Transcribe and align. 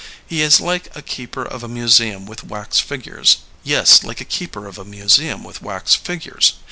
He 0.25 0.41
is 0.41 0.59
like 0.59 0.87
a 0.95 1.03
keeper 1.03 1.43
of 1.45 1.61
a 1.61 1.67
museum 1.67 2.25
with 2.25 2.43
wax 2.43 2.79
figures; 2.79 3.37
yes, 3.63 4.03
like 4.03 4.19
a 4.19 4.25
keeper 4.25 4.65
of 4.65 4.79
a 4.79 4.83
museum 4.83 5.43
with 5.43 5.61
wax 5.61 5.93
figures. 5.93 6.53